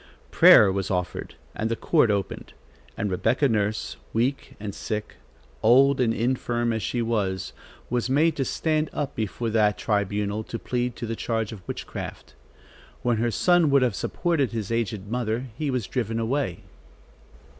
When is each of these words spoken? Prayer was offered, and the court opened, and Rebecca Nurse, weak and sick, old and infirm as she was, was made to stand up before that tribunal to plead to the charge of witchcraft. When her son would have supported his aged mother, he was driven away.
Prayer 0.31 0.71
was 0.71 0.89
offered, 0.89 1.35
and 1.53 1.69
the 1.69 1.75
court 1.75 2.09
opened, 2.09 2.53
and 2.97 3.11
Rebecca 3.11 3.47
Nurse, 3.47 3.97
weak 4.13 4.55
and 4.59 4.73
sick, 4.73 5.17
old 5.61 6.01
and 6.01 6.11
infirm 6.11 6.73
as 6.73 6.81
she 6.81 7.03
was, 7.03 7.53
was 7.87 8.09
made 8.09 8.35
to 8.37 8.43
stand 8.43 8.89
up 8.93 9.13
before 9.15 9.51
that 9.51 9.77
tribunal 9.77 10.43
to 10.45 10.57
plead 10.57 10.95
to 10.95 11.05
the 11.05 11.15
charge 11.15 11.51
of 11.51 11.61
witchcraft. 11.67 12.33
When 13.03 13.17
her 13.17 13.29
son 13.29 13.69
would 13.69 13.83
have 13.83 13.93
supported 13.93 14.53
his 14.53 14.71
aged 14.71 15.05
mother, 15.05 15.49
he 15.55 15.69
was 15.69 15.85
driven 15.85 16.17
away. 16.19 16.63